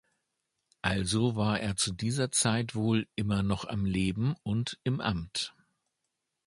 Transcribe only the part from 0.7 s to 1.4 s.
Also